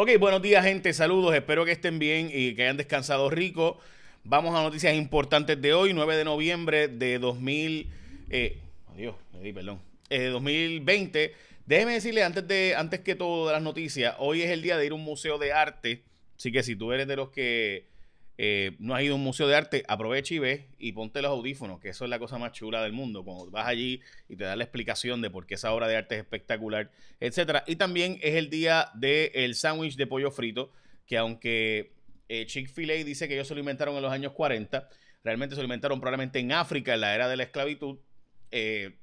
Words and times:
Ok, 0.00 0.10
buenos 0.20 0.40
días, 0.40 0.64
gente. 0.64 0.92
Saludos. 0.92 1.34
Espero 1.34 1.64
que 1.64 1.72
estén 1.72 1.98
bien 1.98 2.30
y 2.32 2.54
que 2.54 2.62
hayan 2.62 2.76
descansado 2.76 3.30
rico. 3.30 3.80
Vamos 4.22 4.54
a 4.54 4.62
noticias 4.62 4.94
importantes 4.94 5.60
de 5.60 5.74
hoy, 5.74 5.92
9 5.92 6.16
de 6.16 6.24
noviembre 6.24 6.86
de 6.86 7.18
2000. 7.18 7.90
Eh, 8.30 8.58
Dios, 8.96 9.16
perdón. 9.52 9.80
Eh, 10.08 10.26
2020. 10.26 11.34
Déjeme 11.66 11.94
decirle 11.94 12.22
antes, 12.22 12.46
de, 12.46 12.76
antes 12.76 13.00
que 13.00 13.16
todo 13.16 13.48
de 13.48 13.54
las 13.54 13.60
noticias, 13.60 14.14
hoy 14.20 14.42
es 14.42 14.50
el 14.50 14.62
día 14.62 14.76
de 14.76 14.86
ir 14.86 14.92
a 14.92 14.94
un 14.94 15.02
museo 15.02 15.36
de 15.36 15.52
arte. 15.52 16.04
Así 16.36 16.52
que 16.52 16.62
si 16.62 16.76
tú 16.76 16.92
eres 16.92 17.08
de 17.08 17.16
los 17.16 17.30
que 17.30 17.88
eh, 18.40 18.76
no 18.78 18.94
has 18.94 19.02
ido 19.02 19.14
a 19.14 19.16
un 19.16 19.24
museo 19.24 19.48
de 19.48 19.56
arte, 19.56 19.84
aprovecha 19.88 20.32
y 20.32 20.38
ve 20.38 20.68
y 20.78 20.92
ponte 20.92 21.20
los 21.20 21.32
audífonos, 21.32 21.80
que 21.80 21.88
eso 21.88 22.04
es 22.04 22.10
la 22.10 22.20
cosa 22.20 22.38
más 22.38 22.52
chula 22.52 22.80
del 22.84 22.92
mundo. 22.92 23.24
Cuando 23.24 23.50
vas 23.50 23.66
allí 23.66 24.00
y 24.28 24.36
te 24.36 24.44
da 24.44 24.54
la 24.54 24.62
explicación 24.62 25.20
de 25.20 25.28
por 25.28 25.44
qué 25.44 25.54
esa 25.54 25.74
obra 25.74 25.88
de 25.88 25.96
arte 25.96 26.14
es 26.14 26.20
espectacular, 26.20 26.92
etcétera. 27.18 27.64
Y 27.66 27.74
también 27.74 28.20
es 28.22 28.36
el 28.36 28.48
día 28.48 28.90
del 28.94 29.56
sándwich 29.56 29.96
de 29.96 30.06
pollo 30.06 30.30
frito, 30.30 30.70
que 31.04 31.18
aunque 31.18 31.90
eh, 32.28 32.46
Chick-fil-A 32.46 33.02
dice 33.02 33.26
que 33.26 33.34
ellos 33.34 33.48
se 33.48 33.54
lo 33.54 33.60
inventaron 33.60 33.96
en 33.96 34.02
los 34.02 34.12
años 34.12 34.32
40, 34.34 34.88
realmente 35.24 35.56
se 35.56 35.60
lo 35.60 35.64
inventaron 35.64 35.98
probablemente 35.98 36.38
en 36.38 36.52
África, 36.52 36.94
en 36.94 37.00
la 37.00 37.16
era 37.16 37.28
de 37.28 37.36
la 37.36 37.42
esclavitud, 37.42 37.98
eh, 38.52 38.98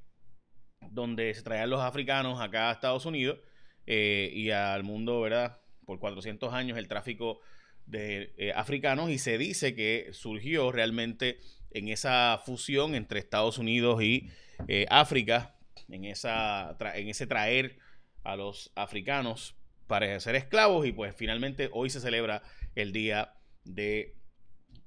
donde 0.91 1.34
se 1.34 1.41
traían 1.41 1.70
los 1.70 1.81
africanos 1.81 2.40
acá 2.40 2.70
a 2.70 2.73
Estados 2.73 3.05
Unidos 3.05 3.40
y 3.85 4.49
al 4.49 4.84
mundo, 4.84 5.21
¿verdad? 5.21 5.59
Por 5.85 5.99
400 5.99 6.54
años 6.54 6.77
el 6.77 6.88
tráfico 6.88 7.41
de 7.85 8.34
eh, 8.38 8.52
africanos 8.55 9.09
y 9.09 9.17
se 9.17 9.38
dice 9.38 9.75
que 9.75 10.09
surgió 10.12 10.71
realmente 10.71 11.39
en 11.71 11.88
esa 11.89 12.41
fusión 12.43 12.95
entre 12.95 13.20
Estados 13.20 13.57
Unidos 13.57 14.02
y 14.02 14.30
eh, 14.67 14.85
África, 14.89 15.55
en, 15.90 16.05
esa, 16.05 16.77
en 16.95 17.09
ese 17.09 17.27
traer 17.27 17.77
a 18.23 18.35
los 18.35 18.71
africanos 18.76 19.55
para 19.88 20.20
ser 20.20 20.35
esclavos 20.35 20.88
y 20.88 20.91
pues 20.91 21.16
finalmente 21.16 21.70
hoy 21.73 21.90
se 21.90 21.99
celebra 21.99 22.41
el 22.76 22.91
día 22.91 23.34
de... 23.63 24.15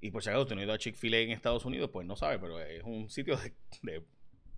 Y 0.01 0.11
por 0.11 0.23
si 0.23 0.29
acaso 0.29 0.43
usted 0.43 0.55
no 0.55 0.61
ha 0.61 0.65
ido 0.65 0.73
a 0.73 0.79
Chick-fil-A 0.79 1.19
en 1.19 1.31
Estados 1.31 1.65
Unidos, 1.65 1.91
pues 1.93 2.07
no 2.07 2.17
sabe, 2.17 2.39
pero 2.39 2.61
es 2.61 2.83
un 2.85 3.11
sitio 3.11 3.37
de, 3.83 4.03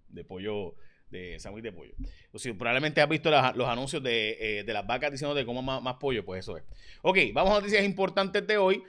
de 0.08 0.24
pollo 0.24 0.76
de 1.10 1.38
sándwich 1.38 1.64
de 1.64 1.72
pollo. 1.72 1.92
O 2.32 2.38
si 2.38 2.52
probablemente 2.52 3.00
has 3.00 3.08
visto 3.08 3.30
los 3.30 3.68
anuncios 3.68 4.02
de, 4.02 4.36
eh, 4.40 4.64
de, 4.64 4.72
las 4.72 4.86
vacas 4.86 5.10
diciendo 5.10 5.34
de 5.34 5.44
cómo 5.44 5.62
más, 5.62 5.94
pollo, 5.94 6.24
pues 6.24 6.40
eso 6.40 6.56
es. 6.56 6.64
Ok, 7.02 7.18
vamos 7.32 7.52
a 7.52 7.60
noticias 7.60 7.84
importantes 7.84 8.46
de 8.46 8.56
hoy. 8.56 8.82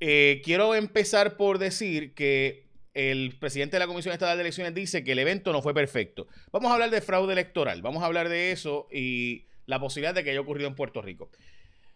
Eh, 0.00 0.40
quiero 0.44 0.74
empezar 0.74 1.36
por 1.36 1.58
decir 1.58 2.14
que 2.14 2.64
el 2.94 3.36
presidente 3.38 3.76
de 3.76 3.80
la 3.80 3.86
Comisión 3.86 4.12
Estatal 4.12 4.36
de 4.36 4.42
Elecciones 4.42 4.74
dice 4.74 5.02
que 5.02 5.12
el 5.12 5.18
evento 5.18 5.52
no 5.52 5.62
fue 5.62 5.74
perfecto. 5.74 6.28
Vamos 6.52 6.70
a 6.70 6.74
hablar 6.74 6.90
de 6.90 7.00
fraude 7.00 7.32
electoral, 7.32 7.82
vamos 7.82 8.02
a 8.02 8.06
hablar 8.06 8.28
de 8.28 8.52
eso 8.52 8.88
y 8.92 9.46
la 9.66 9.80
posibilidad 9.80 10.14
de 10.14 10.22
que 10.22 10.30
haya 10.30 10.40
ocurrido 10.40 10.68
en 10.68 10.74
Puerto 10.74 11.02
Rico. 11.02 11.30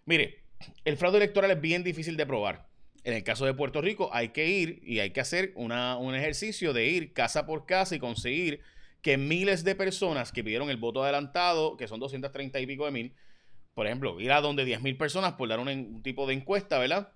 Mire, 0.07 0.43
el 0.85 0.97
fraude 0.97 1.19
electoral 1.19 1.51
es 1.53 1.61
bien 1.61 1.85
difícil 1.85 2.17
de 2.17 2.27
probar. 2.27 2.67
En 3.05 3.15
el 3.15 3.23
caso 3.23 3.47
de 3.47 3.55
Puerto 3.55 3.81
Rico 3.81 4.11
hay 4.13 4.31
que 4.31 4.49
ir 4.49 4.81
y 4.83 4.99
hay 4.99 5.11
que 5.11 5.21
hacer 5.21 5.53
una, 5.55 5.97
un 5.97 6.15
ejercicio 6.15 6.73
de 6.73 6.87
ir 6.87 7.13
casa 7.13 7.47
por 7.47 7.65
casa 7.65 7.95
y 7.95 8.01
conseguir 8.01 8.61
que 9.03 9.17
miles 9.17 9.65
de 9.65 9.75
personas 9.75 10.33
que 10.33 10.43
pidieron 10.43 10.71
el 10.71 10.77
voto 10.77 11.03
adelantado, 11.03 11.77
que 11.77 11.89
son 11.89 12.01
230 12.01 12.61
y 12.61 12.67
pico 12.67 12.85
de 12.85 12.91
mil, 12.91 13.15
por 13.75 13.87
ejemplo, 13.87 14.21
ir 14.21 14.33
a 14.33 14.41
donde 14.41 14.65
10 14.65 14.83
mil 14.83 14.97
personas 14.97 15.35
por 15.35 15.49
dar 15.49 15.61
un, 15.61 16.03
tipo 16.03 16.27
de 16.27 16.35
encuesta, 16.35 16.79
¿verdad? 16.79 17.13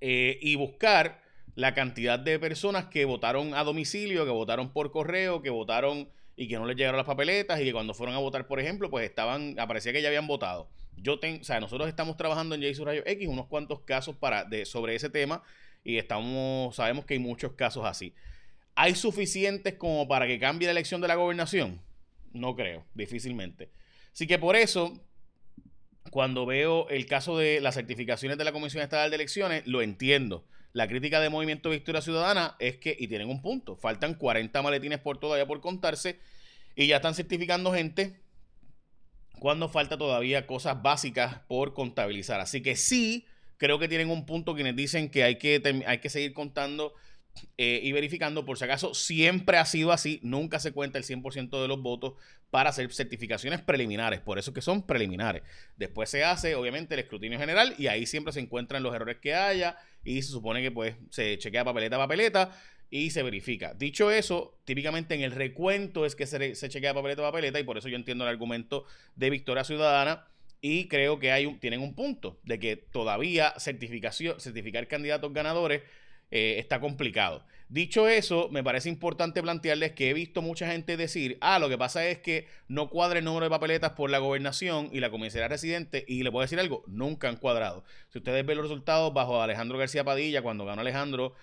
Eh, 0.00 0.38
y 0.42 0.54
buscar 0.56 1.22
la 1.54 1.74
cantidad 1.74 2.18
de 2.18 2.38
personas 2.38 2.86
que 2.86 3.04
votaron 3.04 3.54
a 3.54 3.64
domicilio, 3.64 4.24
que 4.24 4.30
votaron 4.30 4.72
por 4.72 4.90
correo, 4.90 5.42
que 5.42 5.50
votaron 5.50 6.10
y 6.36 6.48
que 6.48 6.56
no 6.56 6.66
les 6.66 6.76
llegaron 6.76 6.96
las 6.96 7.06
papeletas 7.06 7.60
y 7.60 7.64
que 7.64 7.72
cuando 7.72 7.94
fueron 7.94 8.14
a 8.14 8.18
votar, 8.18 8.46
por 8.46 8.60
ejemplo, 8.60 8.90
pues 8.90 9.04
estaban, 9.04 9.58
aparecía 9.58 9.92
que 9.92 10.02
ya 10.02 10.08
habían 10.08 10.26
votado. 10.26 10.68
Yo 10.96 11.18
tengo, 11.18 11.40
o 11.40 11.44
sea, 11.44 11.60
nosotros 11.60 11.88
estamos 11.88 12.16
trabajando 12.16 12.54
en 12.54 12.62
JSU 12.62 12.84
Rayo 12.84 13.02
X 13.04 13.28
unos 13.28 13.46
cuantos 13.46 13.80
casos 13.80 14.16
para, 14.16 14.44
de, 14.44 14.64
sobre 14.64 14.94
ese 14.94 15.10
tema 15.10 15.42
y 15.84 15.98
estamos, 15.98 16.76
sabemos 16.76 17.04
que 17.04 17.14
hay 17.14 17.20
muchos 17.20 17.52
casos 17.52 17.84
así. 17.84 18.14
¿Hay 18.74 18.94
suficientes 18.94 19.74
como 19.74 20.08
para 20.08 20.26
que 20.26 20.38
cambie 20.38 20.66
la 20.66 20.72
elección 20.72 21.00
de 21.00 21.08
la 21.08 21.14
gobernación? 21.14 21.80
No 22.32 22.56
creo, 22.56 22.86
difícilmente. 22.94 23.70
Así 24.12 24.26
que 24.26 24.38
por 24.38 24.56
eso, 24.56 25.00
cuando 26.10 26.46
veo 26.46 26.88
el 26.88 27.06
caso 27.06 27.36
de 27.36 27.60
las 27.60 27.74
certificaciones 27.74 28.38
de 28.38 28.44
la 28.44 28.52
Comisión 28.52 28.82
Estatal 28.82 29.10
de 29.10 29.16
Elecciones, 29.16 29.66
lo 29.66 29.82
entiendo. 29.82 30.46
La 30.72 30.88
crítica 30.88 31.20
de 31.20 31.28
Movimiento 31.28 31.68
Victoria 31.68 32.00
Ciudadana 32.00 32.56
es 32.58 32.78
que, 32.78 32.96
y 32.98 33.08
tienen 33.08 33.28
un 33.28 33.42
punto, 33.42 33.76
faltan 33.76 34.14
40 34.14 34.62
maletines 34.62 35.00
por 35.00 35.18
todavía 35.18 35.46
por 35.46 35.60
contarse 35.60 36.18
y 36.74 36.86
ya 36.86 36.96
están 36.96 37.14
certificando 37.14 37.72
gente 37.72 38.20
cuando 39.38 39.68
falta 39.68 39.98
todavía 39.98 40.46
cosas 40.46 40.82
básicas 40.82 41.40
por 41.48 41.74
contabilizar. 41.74 42.40
Así 42.40 42.62
que 42.62 42.76
sí, 42.76 43.26
creo 43.58 43.78
que 43.78 43.88
tienen 43.88 44.08
un 44.08 44.24
punto 44.24 44.54
quienes 44.54 44.76
dicen 44.76 45.10
que 45.10 45.24
hay 45.24 45.36
que, 45.36 45.82
hay 45.86 45.98
que 45.98 46.08
seguir 46.08 46.32
contando 46.32 46.94
eh, 47.56 47.80
y 47.82 47.92
verificando 47.92 48.44
por 48.44 48.58
si 48.58 48.64
acaso 48.64 48.94
siempre 48.94 49.56
ha 49.56 49.64
sido 49.64 49.92
así, 49.92 50.20
nunca 50.22 50.58
se 50.58 50.72
cuenta 50.72 50.98
el 50.98 51.04
100% 51.04 51.60
de 51.60 51.68
los 51.68 51.80
votos 51.80 52.14
para 52.50 52.70
hacer 52.70 52.92
certificaciones 52.92 53.60
preliminares, 53.60 54.20
por 54.20 54.38
eso 54.38 54.52
que 54.52 54.60
son 54.60 54.86
preliminares. 54.86 55.42
Después 55.76 56.10
se 56.10 56.24
hace 56.24 56.54
obviamente 56.54 56.94
el 56.94 57.00
escrutinio 57.00 57.38
general 57.38 57.74
y 57.78 57.86
ahí 57.86 58.06
siempre 58.06 58.32
se 58.32 58.40
encuentran 58.40 58.82
los 58.82 58.94
errores 58.94 59.18
que 59.18 59.34
haya 59.34 59.76
y 60.04 60.22
se 60.22 60.30
supone 60.30 60.60
que 60.62 60.70
pues 60.70 60.96
se 61.10 61.38
chequea 61.38 61.64
papeleta 61.64 61.96
a 61.96 62.00
papeleta 62.00 62.50
y 62.90 63.10
se 63.10 63.22
verifica. 63.22 63.72
Dicho 63.72 64.10
eso, 64.10 64.58
típicamente 64.64 65.14
en 65.14 65.22
el 65.22 65.32
recuento 65.32 66.04
es 66.04 66.14
que 66.14 66.26
se, 66.26 66.54
se 66.54 66.68
chequea 66.68 66.92
papeleta 66.92 67.22
a 67.22 67.30
papeleta 67.30 67.58
y 67.58 67.64
por 67.64 67.78
eso 67.78 67.88
yo 67.88 67.96
entiendo 67.96 68.24
el 68.24 68.30
argumento 68.30 68.84
de 69.16 69.30
Victoria 69.30 69.64
Ciudadana 69.64 70.26
y 70.60 70.86
creo 70.88 71.18
que 71.18 71.32
hay 71.32 71.46
un, 71.46 71.58
tienen 71.58 71.80
un 71.80 71.94
punto 71.94 72.38
de 72.44 72.58
que 72.58 72.76
todavía 72.76 73.52
certificación, 73.58 74.38
certificar 74.40 74.86
candidatos 74.88 75.32
ganadores 75.32 75.82
eh, 76.32 76.58
está 76.58 76.80
complicado. 76.80 77.44
Dicho 77.68 78.08
eso, 78.08 78.48
me 78.50 78.64
parece 78.64 78.88
importante 78.88 79.42
plantearles 79.42 79.92
que 79.92 80.10
he 80.10 80.14
visto 80.14 80.42
mucha 80.42 80.66
gente 80.66 80.96
decir, 80.96 81.38
ah, 81.40 81.58
lo 81.58 81.68
que 81.68 81.78
pasa 81.78 82.06
es 82.06 82.18
que 82.18 82.46
no 82.68 82.88
cuadra 82.88 83.18
el 83.18 83.24
número 83.24 83.44
de 83.44 83.50
papeletas 83.50 83.92
por 83.92 84.10
la 84.10 84.18
gobernación 84.18 84.88
y 84.92 85.00
la 85.00 85.10
comisaría 85.10 85.48
residente, 85.48 86.04
y 86.08 86.22
le 86.22 86.30
puedo 86.30 86.42
decir 86.42 86.58
algo, 86.58 86.84
nunca 86.86 87.28
han 87.28 87.36
cuadrado. 87.36 87.84
Si 88.08 88.18
ustedes 88.18 88.44
ven 88.44 88.56
los 88.56 88.64
resultados 88.68 89.12
bajo 89.12 89.40
Alejandro 89.40 89.78
García 89.78 90.04
Padilla, 90.04 90.42
cuando 90.42 90.64
ganó 90.64 90.80
Alejandro 90.80 91.34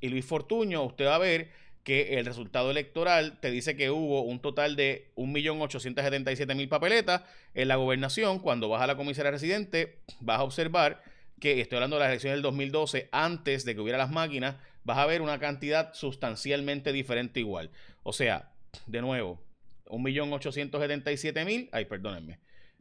y 0.00 0.08
Luis 0.08 0.24
Fortuño, 0.24 0.82
usted 0.84 1.06
va 1.06 1.16
a 1.16 1.18
ver 1.18 1.50
que 1.82 2.18
el 2.18 2.26
resultado 2.26 2.70
electoral 2.70 3.38
te 3.40 3.50
dice 3.50 3.76
que 3.76 3.90
hubo 3.90 4.22
un 4.22 4.40
total 4.40 4.74
de 4.74 5.12
1.877.000 5.16 6.68
papeletas 6.68 7.22
en 7.54 7.68
la 7.68 7.76
gobernación. 7.76 8.40
Cuando 8.40 8.68
vas 8.68 8.82
a 8.82 8.88
la 8.88 8.96
comisaría 8.96 9.30
residente, 9.30 9.98
vas 10.20 10.40
a 10.40 10.42
observar 10.42 11.02
que 11.40 11.60
estoy 11.60 11.76
hablando 11.76 11.96
de 11.96 12.00
las 12.00 12.08
elecciones 12.10 12.36
del 12.36 12.42
2012, 12.42 13.08
antes 13.12 13.64
de 13.64 13.74
que 13.74 13.80
hubiera 13.80 13.98
las 13.98 14.10
máquinas, 14.10 14.56
vas 14.84 14.98
a 14.98 15.06
ver 15.06 15.22
una 15.22 15.38
cantidad 15.38 15.92
sustancialmente 15.94 16.92
diferente 16.92 17.40
igual. 17.40 17.70
O 18.02 18.12
sea, 18.12 18.52
de 18.86 19.02
nuevo, 19.02 19.42
1.877.000, 19.86 21.68
ay, 21.72 21.84
perdónenme. 21.86 22.38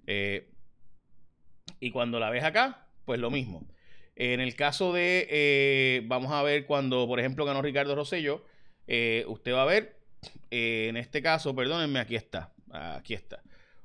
Eh, 0.07 0.49
y 1.79 1.91
cuando 1.91 2.19
la 2.19 2.29
ves 2.29 2.43
acá, 2.43 2.87
pues 3.05 3.19
lo 3.19 3.29
mismo. 3.29 3.67
En 4.15 4.39
el 4.39 4.55
caso 4.55 4.93
de, 4.93 5.27
eh, 5.29 6.01
vamos 6.05 6.31
a 6.31 6.41
ver 6.43 6.65
cuando, 6.65 7.07
por 7.07 7.19
ejemplo, 7.19 7.43
ganó 7.43 7.61
Ricardo 7.61 7.95
Rosello, 7.95 8.45
eh, 8.87 9.25
usted 9.27 9.53
va 9.53 9.63
a 9.63 9.65
ver, 9.65 9.99
en 10.51 10.95
este 10.95 11.21
caso, 11.21 11.55
perdónenme, 11.55 11.99
aquí 11.99 12.15
está, 12.15 12.53
aquí 12.71 13.13
está. 13.13 13.41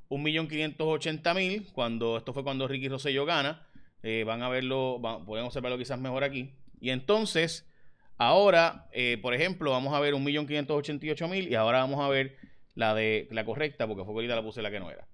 1.580.000, 0.08 1.72
cuando, 1.72 2.16
esto 2.16 2.32
fue 2.32 2.44
cuando 2.44 2.68
Ricky 2.68 2.88
Rosello 2.88 3.24
gana. 3.24 3.66
Eh, 4.02 4.24
van 4.24 4.42
a 4.42 4.48
verlo, 4.48 5.00
podemos 5.26 5.48
observarlo 5.48 5.78
quizás 5.78 5.98
mejor 5.98 6.24
aquí. 6.24 6.54
Y 6.80 6.90
entonces, 6.90 7.68
ahora, 8.16 8.88
eh, 8.92 9.18
por 9.20 9.34
ejemplo, 9.34 9.70
vamos 9.70 9.94
a 9.94 10.00
ver 10.00 10.14
1.588.000 10.14 11.50
y 11.50 11.54
ahora 11.54 11.80
vamos 11.80 12.00
a 12.00 12.08
ver 12.08 12.36
la 12.74 12.94
de 12.94 13.28
la 13.30 13.44
correcta, 13.44 13.86
porque 13.86 14.04
fue 14.04 14.12
que 14.12 14.18
ahorita 14.18 14.36
la 14.36 14.42
puse 14.42 14.62
la 14.62 14.70
que 14.70 14.80
no 14.80 14.90
era. 14.90 15.06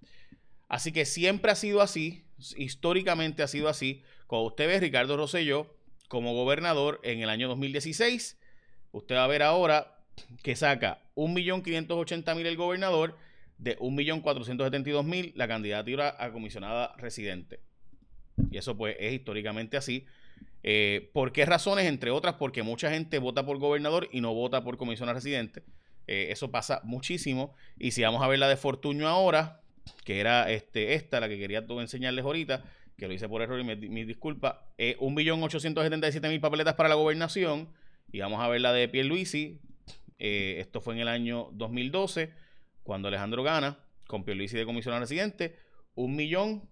Así 0.69 0.93
que 0.93 1.05
siempre 1.05 1.53
ha 1.53 1.55
sido 1.55 1.81
así, 1.81 2.25
históricamente 2.57 3.43
ha 3.43 3.49
sido 3.49 3.69
así. 3.69 4.03
Cuando 4.27 4.49
usted 4.49 4.66
ve 4.66 4.81
Ricardo 4.81 5.16
Rosselló 5.16 5.75
como 6.09 6.34
gobernador 6.34 7.01
en 7.03 7.21
el 7.21 7.28
año 7.28 7.49
2016, 7.49 8.39
usted 8.93 9.15
va 9.15 9.25
a 9.25 9.28
ver 9.28 9.43
ahora 9.43 9.99
que 10.43 10.57
saca 10.57 11.03
1.580.000 11.15 12.47
el 12.47 12.57
gobernador 12.57 13.16
de 13.59 13.78
1.472.000 13.78 15.33
la 15.34 15.49
candidatura 15.49 16.16
a 16.19 16.31
comisionada 16.33 16.95
residente. 16.99 17.60
Y 18.50 18.59
eso 18.59 18.77
pues 18.77 18.97
es 18.98 19.12
históricamente 19.12 19.77
así. 19.77 20.06
Eh, 20.62 21.10
¿Por 21.12 21.33
qué 21.33 21.47
razones? 21.47 21.86
Entre 21.86 22.10
otras, 22.10 22.34
porque 22.34 22.62
mucha 22.62 22.91
gente 22.91 23.18
vota 23.18 23.47
por 23.47 23.59
gobernador 23.59 24.09
y 24.12 24.21
no 24.21 24.34
vota 24.34 24.65
por 24.65 24.77
comisionado 24.77 25.16
residente. 25.16 25.62
Eh, 26.06 26.28
eso 26.30 26.50
pasa 26.50 26.80
muchísimo. 26.84 27.54
Y 27.78 27.92
si 27.92 28.03
vamos 28.03 28.22
a 28.22 28.28
ver 28.28 28.38
la 28.38 28.48
de 28.48 28.56
Fortuño 28.56 29.09
ahora, 29.09 29.60
que 30.04 30.21
era 30.21 30.50
este, 30.50 30.94
esta, 30.94 31.21
la 31.21 31.28
que 31.28 31.38
quería 31.38 31.65
enseñarles 31.68 32.24
ahorita, 32.24 32.65
que 32.97 33.09
lo 33.09 33.15
hice 33.15 33.28
por 33.28 33.42
error 33.42 33.60
y 33.60 33.65
me, 33.65 33.77
me 33.77 34.04
disculpa, 34.04 34.66
eh, 34.78 34.97
1.877.000 35.00 36.41
papeletas 36.41 36.74
para 36.74 36.88
la 36.88 36.94
gobernación. 36.94 37.68
Y 38.12 38.21
vamos 38.21 38.41
a 38.41 38.48
ver 38.48 38.60
la 38.60 38.72
de 38.72 38.88
Pierluisi. 38.88 39.60
Eh, 40.18 40.56
esto 40.60 40.80
fue 40.80 40.94
en 40.94 41.00
el 41.00 41.09
año 41.09 41.50
2012, 41.53 42.33
cuando 42.83 43.09
Alejandro 43.09 43.42
gana 43.42 43.78
con 44.06 44.24
Pierluisi 44.24 44.56
de 44.56 44.65
comisionado 44.65 45.00
residente. 45.00 45.56
Un 45.94 46.16
millón 46.16 46.68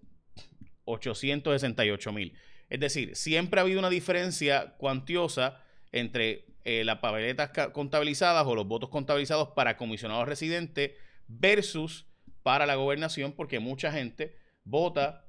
868 0.85 2.11
mil. 2.13 2.33
Es 2.69 2.79
decir, 2.79 3.15
siempre 3.15 3.59
ha 3.59 3.63
habido 3.63 3.79
una 3.79 3.89
diferencia 3.89 4.75
cuantiosa 4.77 5.61
entre 5.91 6.45
eh, 6.63 6.83
las 6.83 6.97
papeletas 6.99 7.51
contabilizadas 7.71 8.45
o 8.47 8.55
los 8.55 8.67
votos 8.67 8.89
contabilizados 8.89 9.49
para 9.49 9.77
comisionados 9.77 10.27
residentes 10.27 10.91
versus 11.27 12.05
para 12.41 12.65
la 12.65 12.75
gobernación, 12.75 13.33
porque 13.33 13.59
mucha 13.59 13.91
gente 13.91 14.35
vota 14.63 15.25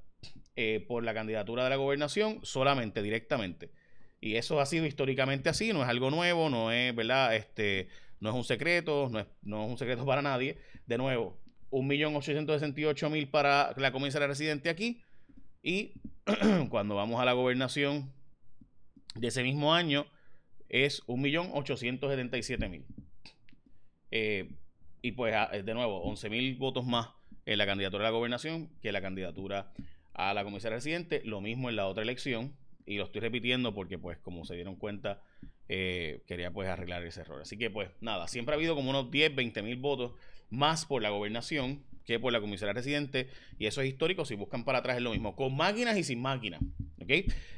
eh, 0.55 0.83
por 0.87 1.03
la 1.03 1.13
candidatura 1.13 1.63
de 1.63 1.69
la 1.69 1.75
gobernación 1.75 2.39
solamente, 2.43 3.01
directamente. 3.01 3.71
Y 4.19 4.35
eso 4.35 4.59
ha 4.59 4.65
sido 4.65 4.85
históricamente 4.85 5.49
así, 5.49 5.73
no 5.73 5.83
es 5.83 5.89
algo 5.89 6.09
nuevo, 6.09 6.49
no 6.49 6.71
es, 6.71 6.95
¿verdad? 6.95 7.35
Este, 7.35 7.89
no 8.19 8.29
es 8.29 8.35
un 8.35 8.43
secreto, 8.43 9.09
no 9.11 9.19
es, 9.19 9.27
no 9.43 9.63
es 9.63 9.69
un 9.69 9.77
secreto 9.77 10.05
para 10.07 10.21
nadie. 10.21 10.57
De 10.85 10.97
nuevo, 10.97 11.39
1.868.000 11.71 13.29
para 13.29 13.73
la 13.77 13.91
comisaría 13.91 14.27
residente 14.27 14.69
aquí. 14.69 15.01
Y 15.67 15.91
cuando 16.69 16.95
vamos 16.95 17.19
a 17.19 17.25
la 17.25 17.33
gobernación 17.33 18.09
de 19.15 19.27
ese 19.27 19.43
mismo 19.43 19.73
año, 19.73 20.05
es 20.69 21.05
1.877.000. 21.07 22.85
Eh, 24.11 24.49
y 25.01 25.11
pues, 25.11 25.35
ah, 25.35 25.49
de 25.49 25.73
nuevo, 25.73 26.09
11.000 26.09 26.57
votos 26.57 26.85
más 26.85 27.09
en 27.45 27.57
la 27.57 27.65
candidatura 27.65 28.07
a 28.07 28.11
la 28.11 28.17
gobernación 28.17 28.69
que 28.81 28.93
la 28.93 29.01
candidatura 29.01 29.73
a 30.13 30.33
la 30.33 30.45
comisaría 30.45 30.77
residente. 30.77 31.21
Lo 31.25 31.41
mismo 31.41 31.67
en 31.67 31.75
la 31.75 31.87
otra 31.87 32.03
elección. 32.03 32.55
Y 32.85 32.95
lo 32.95 33.03
estoy 33.03 33.19
repitiendo 33.19 33.73
porque, 33.73 33.99
pues, 33.99 34.17
como 34.19 34.45
se 34.45 34.55
dieron 34.55 34.77
cuenta, 34.77 35.21
eh, 35.67 36.23
quería 36.27 36.49
pues 36.49 36.69
arreglar 36.69 37.03
ese 37.03 37.19
error. 37.19 37.41
Así 37.41 37.57
que, 37.57 37.69
pues, 37.69 37.89
nada, 37.99 38.29
siempre 38.29 38.53
ha 38.53 38.55
habido 38.55 38.73
como 38.73 38.89
unos 38.89 39.11
10, 39.11 39.35
20 39.35 39.61
mil 39.63 39.75
votos 39.75 40.13
más 40.49 40.85
por 40.85 41.01
la 41.01 41.09
gobernación 41.09 41.83
que 42.07 42.19
por 42.19 42.31
la 42.33 42.39
comisaría 42.39 42.73
residente. 42.73 43.29
Y 43.59 43.67
eso 43.67 43.81
es 43.81 43.89
histórico. 43.89 44.25
Si 44.25 44.33
buscan 44.33 44.63
para 44.63 44.79
atrás 44.79 44.97
es 44.97 45.03
lo 45.03 45.11
mismo. 45.11 45.35
Con 45.35 45.55
máquinas 45.55 45.97
y 45.97 46.03
sin 46.03 46.21
máquinas. 46.21 46.61
¿Ok? 47.01 47.11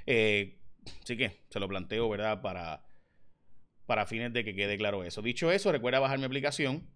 Eh, 0.07 0.57
así 1.01 1.15
que 1.15 1.43
se 1.49 1.59
lo 1.59 1.67
planteo, 1.69 2.09
¿verdad? 2.09 2.41
Para, 2.41 2.83
para 3.85 4.07
fines 4.07 4.33
de 4.33 4.43
que 4.43 4.55
quede 4.55 4.77
claro 4.77 5.03
eso. 5.03 5.21
Dicho 5.21 5.51
eso, 5.51 5.71
recuerda 5.71 5.99
bajar 5.99 6.17
mi 6.17 6.25
aplicación. 6.25 6.89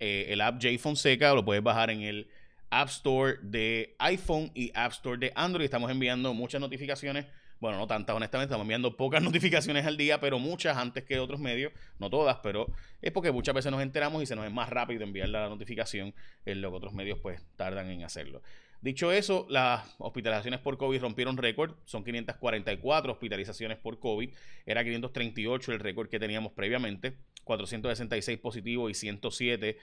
Eh, 0.00 0.26
el 0.30 0.40
app 0.40 0.62
J 0.62 0.78
Fonseca 0.78 1.32
lo 1.32 1.44
puedes 1.44 1.62
bajar 1.62 1.90
en 1.90 2.02
el 2.02 2.28
App 2.70 2.88
Store 2.88 3.36
de 3.42 3.94
iPhone 4.00 4.50
y 4.54 4.72
App 4.74 4.92
Store 4.92 5.18
de 5.18 5.32
Android. 5.36 5.64
Estamos 5.64 5.90
enviando 5.90 6.34
muchas 6.34 6.60
notificaciones 6.60 7.26
bueno, 7.60 7.78
no 7.78 7.86
tantas, 7.86 8.14
honestamente, 8.14 8.50
estamos 8.50 8.64
enviando 8.64 8.96
pocas 8.96 9.22
notificaciones 9.22 9.86
al 9.86 9.96
día, 9.96 10.20
pero 10.20 10.38
muchas 10.38 10.76
antes 10.76 11.04
que 11.04 11.18
otros 11.18 11.40
medios, 11.40 11.72
no 11.98 12.10
todas, 12.10 12.38
pero 12.42 12.66
es 13.02 13.12
porque 13.12 13.32
muchas 13.32 13.54
veces 13.54 13.72
nos 13.72 13.82
enteramos 13.82 14.22
y 14.22 14.26
se 14.26 14.36
nos 14.36 14.46
es 14.46 14.52
más 14.52 14.68
rápido 14.68 15.04
enviar 15.04 15.28
la 15.28 15.48
notificación 15.48 16.14
en 16.44 16.60
lo 16.60 16.70
que 16.70 16.76
otros 16.76 16.92
medios 16.92 17.18
pues 17.20 17.42
tardan 17.56 17.90
en 17.90 18.04
hacerlo. 18.04 18.42
Dicho 18.82 19.10
eso, 19.10 19.46
las 19.48 19.96
hospitalizaciones 19.98 20.60
por 20.60 20.76
COVID 20.76 21.00
rompieron 21.00 21.36
récord, 21.36 21.74
son 21.86 22.04
544 22.04 23.12
hospitalizaciones 23.12 23.78
por 23.78 23.98
COVID, 23.98 24.30
era 24.66 24.84
538 24.84 25.72
el 25.72 25.80
récord 25.80 26.08
que 26.08 26.18
teníamos 26.20 26.52
previamente, 26.52 27.14
466 27.44 28.38
positivos 28.38 28.90
y 28.90 28.94
107 28.94 29.78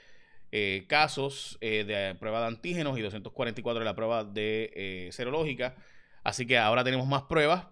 eh, 0.51 0.85
casos 0.87 1.57
eh, 1.61 1.83
de 1.83 2.13
prueba 2.19 2.41
de 2.41 2.47
antígenos 2.47 2.97
y 2.99 3.01
244 3.01 3.79
de 3.79 3.85
la 3.85 3.95
prueba 3.95 4.23
de 4.23 4.71
eh, 4.75 5.09
serológica. 5.11 5.75
Así 6.23 6.45
que 6.45 6.57
ahora 6.57 6.83
tenemos 6.83 7.07
más 7.07 7.23
pruebas. 7.23 7.67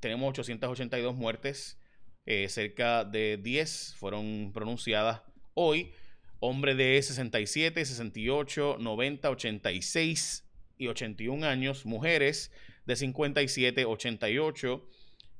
Tenemos 0.00 0.30
882 0.30 1.14
muertes. 1.14 1.78
Eh, 2.26 2.48
cerca 2.48 3.04
de 3.04 3.38
10 3.38 3.96
fueron 3.98 4.50
pronunciadas 4.52 5.22
hoy. 5.54 5.92
Hombre 6.38 6.74
de 6.74 7.00
67, 7.02 7.84
68, 7.84 8.76
90, 8.80 9.30
86 9.30 10.48
y 10.78 10.86
81 10.88 11.46
años. 11.46 11.84
Mujeres 11.84 12.50
de 12.86 12.96
57, 12.96 13.84
88, 13.84 14.88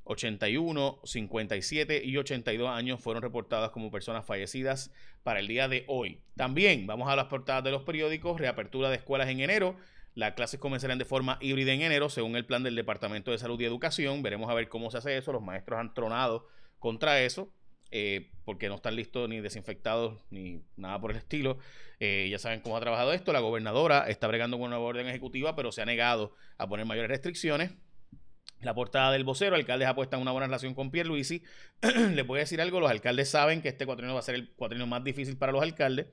81, 0.03 0.99
57 1.03 2.01
y 2.03 2.17
82 2.17 2.69
años 2.69 2.99
fueron 2.99 3.23
reportadas 3.23 3.71
como 3.71 3.89
personas 3.89 4.25
fallecidas 4.25 4.91
para 5.23 5.39
el 5.39 5.47
día 5.47 5.67
de 5.67 5.85
hoy. 5.87 6.21
También 6.35 6.85
vamos 6.85 7.09
a 7.09 7.15
las 7.15 7.25
portadas 7.25 7.63
de 7.63 7.71
los 7.71 7.83
periódicos. 7.83 8.39
Reapertura 8.39 8.89
de 8.89 8.97
escuelas 8.97 9.29
en 9.29 9.39
enero. 9.39 9.77
Las 10.13 10.33
clases 10.33 10.59
comenzarán 10.59 10.97
de 10.97 11.05
forma 11.05 11.37
híbrida 11.39 11.71
en 11.71 11.81
enero, 11.81 12.09
según 12.09 12.35
el 12.35 12.45
plan 12.45 12.63
del 12.63 12.75
Departamento 12.75 13.31
de 13.31 13.37
Salud 13.37 13.59
y 13.61 13.65
Educación. 13.65 14.21
Veremos 14.23 14.49
a 14.49 14.53
ver 14.53 14.67
cómo 14.67 14.91
se 14.91 14.97
hace 14.97 15.17
eso. 15.17 15.31
Los 15.31 15.41
maestros 15.41 15.79
han 15.79 15.93
tronado 15.93 16.47
contra 16.79 17.21
eso, 17.21 17.53
eh, 17.91 18.31
porque 18.43 18.67
no 18.67 18.75
están 18.75 18.95
listos 18.95 19.29
ni 19.29 19.39
desinfectados 19.39 20.21
ni 20.29 20.63
nada 20.75 20.99
por 20.99 21.11
el 21.11 21.17
estilo. 21.17 21.59
Eh, 21.99 22.27
ya 22.29 22.39
saben 22.39 22.59
cómo 22.59 22.75
ha 22.75 22.81
trabajado 22.81 23.13
esto. 23.13 23.31
La 23.31 23.39
gobernadora 23.39 24.09
está 24.09 24.27
bregando 24.27 24.57
con 24.57 24.67
una 24.67 24.79
orden 24.79 25.07
ejecutiva, 25.07 25.55
pero 25.55 25.71
se 25.71 25.81
ha 25.81 25.85
negado 25.85 26.35
a 26.57 26.67
poner 26.67 26.85
mayores 26.85 27.09
restricciones. 27.09 27.71
La 28.61 28.75
portada 28.75 29.11
del 29.11 29.23
vocero, 29.23 29.55
alcaldes 29.55 29.87
apuestan 29.87 30.21
una 30.21 30.31
buena 30.31 30.47
relación 30.47 30.75
con 30.75 30.91
Pierre 30.91 31.07
Luisi. 31.07 31.43
Les 32.13 32.27
voy 32.27 32.39
a 32.39 32.41
decir 32.41 32.61
algo, 32.61 32.79
los 32.79 32.91
alcaldes 32.91 33.29
saben 33.29 33.61
que 33.61 33.69
este 33.69 33.85
cuatrienio 33.85 34.13
va 34.13 34.19
a 34.19 34.23
ser 34.23 34.35
el 34.35 34.51
cuatrienio 34.53 34.87
más 34.87 35.03
difícil 35.03 35.37
para 35.37 35.51
los 35.51 35.63
alcaldes. 35.63 36.07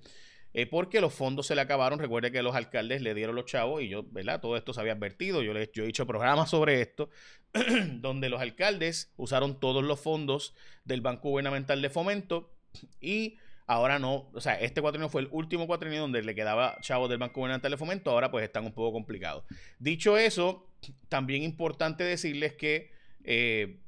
Eh, 0.55 0.67
porque 0.67 1.01
los 1.01 1.15
fondos 1.15 1.47
se 1.47 1.55
le 1.55 1.61
acabaron. 1.61 1.99
Recuerde 1.99 2.33
que 2.33 2.43
los 2.43 2.55
alcaldes 2.55 3.03
le 3.03 3.15
dieron 3.15 3.37
los 3.37 3.45
chavos 3.45 3.83
y 3.83 3.89
yo, 3.89 4.05
¿verdad? 4.11 4.41
Todo 4.41 4.57
esto 4.57 4.73
se 4.73 4.81
había 4.81 4.95
advertido. 4.95 5.43
Yo, 5.43 5.53
les, 5.53 5.71
yo 5.73 5.85
he 5.85 5.89
hecho 5.89 6.07
programas 6.07 6.51
sobre 6.51 6.81
esto, 6.81 7.11
donde 8.01 8.29
los 8.29 8.41
alcaldes 8.41 9.13
usaron 9.17 9.61
todos 9.61 9.85
los 9.85 10.01
fondos 10.01 10.55
del 10.85 11.01
Banco 11.01 11.31
Gubernamental 11.31 11.83
de 11.83 11.91
Fomento 11.91 12.55
y 13.01 13.39
ahora 13.67 13.99
no, 13.99 14.31
o 14.33 14.41
sea, 14.41 14.55
este 14.55 14.81
cuatrienio 14.81 15.11
fue 15.11 15.23
el 15.23 15.29
último 15.31 15.67
cuatrienio 15.67 16.01
donde 16.01 16.23
le 16.23 16.35
quedaba 16.35 16.79
chavos 16.81 17.09
del 17.11 17.19
Banco 17.19 17.41
Gubernamental 17.41 17.71
de 17.71 17.77
Fomento, 17.77 18.11
ahora 18.11 18.31
pues 18.31 18.45
están 18.45 18.65
un 18.65 18.73
poco 18.73 18.93
complicados. 18.93 19.45
Dicho 19.79 20.17
eso, 20.17 20.67
también 21.09 21.43
importante 21.43 22.05
decirles 22.05 22.55
que... 22.55 22.91
Eh, 23.25 23.81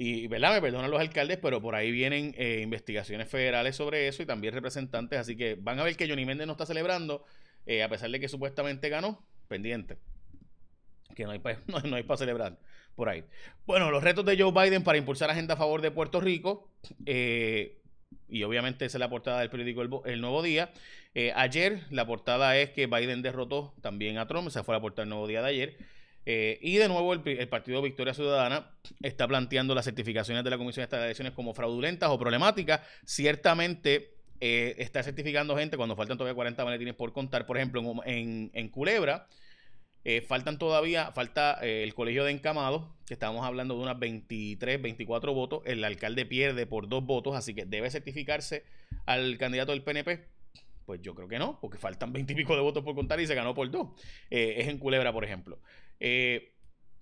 Y, 0.00 0.28
¿verdad? 0.28 0.54
Me 0.54 0.60
perdonan 0.60 0.92
los 0.92 1.00
alcaldes, 1.00 1.38
pero 1.42 1.60
por 1.60 1.74
ahí 1.74 1.90
vienen 1.90 2.32
eh, 2.38 2.60
investigaciones 2.62 3.28
federales 3.28 3.74
sobre 3.74 4.06
eso 4.06 4.22
y 4.22 4.26
también 4.26 4.54
representantes. 4.54 5.18
Así 5.18 5.36
que 5.36 5.56
van 5.56 5.80
a 5.80 5.82
ver 5.82 5.96
que 5.96 6.08
Johnny 6.08 6.24
Méndez 6.24 6.46
no 6.46 6.52
está 6.52 6.66
celebrando, 6.66 7.24
eh, 7.66 7.82
a 7.82 7.88
pesar 7.88 8.08
de 8.08 8.20
que 8.20 8.28
supuestamente 8.28 8.88
ganó, 8.90 9.26
pendiente. 9.48 9.98
Que 11.16 11.24
no 11.24 11.32
hay 11.32 11.40
para 11.40 11.58
no, 11.66 11.96
hay 11.96 12.06
celebrar 12.16 12.60
por 12.94 13.08
ahí. 13.08 13.24
Bueno, 13.66 13.90
los 13.90 14.04
retos 14.04 14.24
de 14.24 14.40
Joe 14.40 14.52
Biden 14.52 14.84
para 14.84 14.98
impulsar 14.98 15.32
agenda 15.32 15.54
a 15.54 15.56
favor 15.56 15.82
de 15.82 15.90
Puerto 15.90 16.20
Rico. 16.20 16.70
Eh, 17.04 17.82
y 18.28 18.44
obviamente 18.44 18.84
esa 18.84 18.98
es 18.98 19.00
la 19.00 19.10
portada 19.10 19.40
del 19.40 19.50
periódico 19.50 20.04
El, 20.04 20.20
Nuevo 20.20 20.44
Día. 20.44 20.70
ayer 21.34 21.82
la 21.90 22.06
portada 22.06 22.56
es 22.56 22.70
que 22.70 22.86
Biden 22.86 23.20
derrotó 23.22 23.74
también 23.82 24.16
a 24.18 24.28
Trump, 24.28 24.46
esa 24.46 24.62
fue 24.62 24.76
la 24.76 24.80
portada 24.80 25.02
del 25.02 25.10
Nuevo 25.10 25.26
Día 25.26 25.42
de 25.42 25.48
ayer. 25.48 25.76
Eh, 26.30 26.58
y 26.60 26.76
de 26.76 26.88
nuevo, 26.88 27.14
el, 27.14 27.48
Partido 27.48 27.80
Victoria 27.80 28.12
Ciudadana 28.12 28.70
está 29.00 29.26
planteando 29.26 29.74
las 29.74 29.86
certificaciones 29.86 30.44
de 30.44 30.50
la 30.50 30.58
Comisión 30.58 30.86
de 30.86 30.96
Elecciones 30.98 31.32
como 31.32 31.54
fraudulentas 31.54 32.10
o 32.10 32.18
problemáticas. 32.18 32.82
Ciertamente 33.06 34.12
eh, 34.38 34.74
está 34.76 35.02
certificando 35.02 35.56
gente 35.56 35.78
cuando 35.78 35.96
faltan 35.96 36.18
todavía 36.18 36.34
40 36.34 36.62
maletines 36.66 36.94
por 36.94 37.14
contar. 37.14 37.46
Por 37.46 37.56
ejemplo, 37.56 37.82
en, 38.04 38.50
en, 38.52 38.68
Culebra, 38.68 39.26
eh, 40.04 40.20
faltan 40.20 40.58
todavía, 40.58 41.12
falta 41.12 41.54
el 41.62 41.94
colegio 41.94 42.24
de 42.24 42.32
encamados, 42.32 42.84
que 43.06 43.14
estamos 43.14 43.42
hablando 43.46 43.76
de 43.76 43.84
unas 43.84 43.98
23, 43.98 44.82
24 44.82 45.32
votos. 45.32 45.62
El 45.64 45.82
alcalde 45.82 46.26
pierde 46.26 46.66
por 46.66 46.90
dos 46.90 47.06
votos, 47.06 47.36
así 47.36 47.54
que 47.54 47.64
debe 47.64 47.90
certificarse 47.90 48.64
al 49.06 49.38
candidato 49.38 49.72
del 49.72 49.82
PNP 49.82 50.26
pues 50.88 51.02
yo 51.02 51.14
creo 51.14 51.28
que 51.28 51.38
no, 51.38 51.60
porque 51.60 51.76
faltan 51.76 52.14
20 52.14 52.32
y 52.32 52.36
pico 52.36 52.54
de 52.54 52.62
votos 52.62 52.82
por 52.82 52.94
contar 52.94 53.20
y 53.20 53.26
se 53.26 53.34
ganó 53.34 53.54
por 53.54 53.70
dos. 53.70 53.88
es 54.30 54.68
en 54.68 54.78
Culebra, 54.78 55.12
por 55.12 55.22
ejemplo. 55.22 55.58
Eh, 56.00 56.54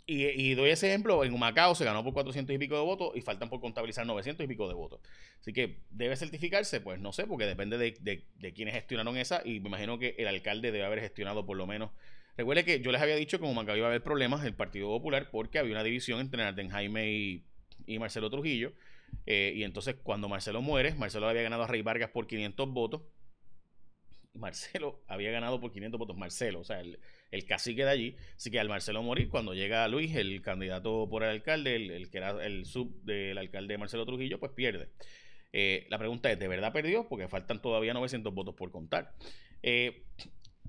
y, 0.09 0.55
doy 0.55 0.71
ese 0.71 0.89
ejemplo, 0.89 1.23
en 1.23 1.33
Humacao 1.33 1.77
se 1.77 1.85
ganó 1.85 2.03
por 2.03 2.13
400 2.13 2.53
y 2.53 2.59
pico 2.59 2.75
de 2.75 2.81
votos 2.81 3.13
y 3.15 3.21
faltan 3.21 3.49
por 3.49 3.61
contabilizar 3.61 4.05
900 4.05 4.43
y 4.43 4.49
pico 4.49 4.67
de 4.67 4.75
votos. 4.75 4.99
Así 5.39 5.53
que 5.53 5.79
debe 5.91 6.17
certificarse, 6.17 6.81
pues 6.81 6.99
no 6.99 7.13
sé, 7.13 7.29
porque 7.29 7.47
depende 7.47 7.79
de, 7.79 7.95
de, 8.01 8.53
quienes 8.53 8.75
gestionaron 8.75 9.17
esa 9.17 9.43
y 9.45 9.61
me 9.61 9.69
imagino 9.69 10.01
que 10.01 10.17
el 10.19 10.27
alcalde 10.27 10.73
debe 10.73 10.85
haber 10.85 10.99
gestionado 10.99 11.47
por 11.47 11.57
lo 11.57 11.69
menos. 11.69 11.93
Recuerde 12.37 12.65
que 12.65 12.81
yo 12.81 12.91
les 12.91 13.01
había 13.01 13.15
dicho 13.15 13.39
que 13.39 13.45
en 13.45 13.53
Humacao 13.53 13.77
iba 13.77 13.87
a 13.87 13.91
haber 13.91 14.03
problemas 14.03 14.45
el 14.45 14.55
Partido 14.55 14.89
Popular 14.89 15.31
porque 15.31 15.61
había 15.61 15.75
una 15.75 15.85
división 15.85 16.19
entre 16.19 16.43
Arden 16.43 16.71
Jaime 16.71 17.13
y, 17.13 17.45
y 17.87 18.01
Marcelo 18.01 18.31
Trujillo. 18.31 18.73
Eh, 19.27 19.53
y 19.57 19.65
entonces 19.65 19.97
cuando 20.03 20.29
Marcelo 20.29 20.63
muere, 20.63 20.95
Marcelo 20.95 21.29
había 21.29 21.43
ganado 21.43 21.65
a 21.65 21.67
Rey 21.67 21.83
Vargas 21.83 22.11
por 22.11 22.27
500 22.27 22.69
votos. 22.71 23.03
Marcelo 24.39 25.03
había 25.09 25.31
ganado 25.31 25.61
por 25.61 25.73
500 25.73 25.99
votos. 25.99 26.17
Marcelo, 26.17 26.61
o 26.61 26.65
sea, 26.65 26.81
el, 26.81 26.99
el 27.31 27.45
cacique 27.45 27.85
de 27.85 27.91
allí. 27.91 28.17
Así 28.37 28.51
que 28.51 28.61
al 28.61 28.69
Marcelo 28.69 29.03
morir, 29.03 29.29
cuando 29.29 29.55
llega 29.55 29.87
Luis, 29.89 30.15
el 30.17 30.43
candidato 30.43 31.09
por 31.09 31.23
el 31.23 31.31
alcalde, 31.31 31.77
el, 31.77 32.11
que 32.11 32.19
era 32.19 32.45
el 32.45 32.65
sub 32.67 33.03
del 33.03 33.39
alcalde 33.39 33.79
Marcelo 33.79 34.07
Trujillo, 34.07 34.39
pues 34.39 34.53
pierde. 34.53 34.89
Eh, 35.53 35.87
la 35.89 35.99
pregunta 35.99 36.31
es, 36.31 36.39
¿de 36.39 36.49
verdad 36.49 36.73
perdió? 36.73 37.09
Porque 37.09 37.29
faltan 37.29 37.63
todavía 37.63 37.95
900 37.95 38.35
votos 38.35 38.55
por 38.55 38.71
contar. 38.71 39.15
Eh, 39.63 40.05